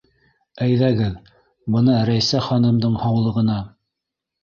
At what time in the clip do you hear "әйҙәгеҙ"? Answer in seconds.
0.67-1.19